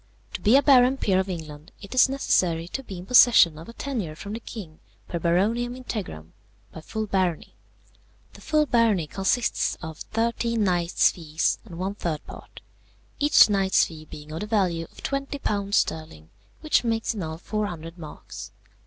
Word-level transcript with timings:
To 0.33 0.41
be 0.41 0.55
a 0.57 0.63
baron 0.63 0.97
peer 0.97 1.19
of 1.19 1.29
England, 1.29 1.71
it 1.79 1.93
is 1.93 2.09
necessary 2.09 2.67
to 2.69 2.81
be 2.81 2.97
in 2.97 3.05
possession 3.05 3.59
of 3.59 3.69
a 3.69 3.73
tenure 3.73 4.15
from 4.15 4.33
the 4.33 4.39
king 4.39 4.79
per 5.07 5.19
Baroniam 5.19 5.75
integram, 5.77 6.31
by 6.71 6.81
full 6.81 7.05
barony. 7.05 7.53
The 8.33 8.41
full 8.41 8.65
barony 8.65 9.05
consists 9.05 9.77
of 9.79 9.99
thirteen 9.99 10.63
knights' 10.63 11.11
fees 11.11 11.59
and 11.65 11.77
one 11.77 11.93
third 11.93 12.25
part, 12.25 12.61
each 13.19 13.47
knight's 13.47 13.85
fee 13.85 14.05
being 14.05 14.31
of 14.31 14.39
the 14.39 14.47
value 14.47 14.85
of 14.85 15.03
£20 15.03 15.71
sterling, 15.71 16.31
which 16.61 16.83
makes 16.83 17.13
in 17.13 17.21
all 17.21 17.37
400 17.37 17.99
marks. 17.99 18.51